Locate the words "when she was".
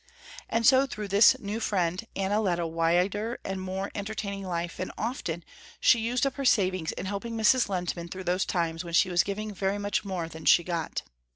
8.83-9.21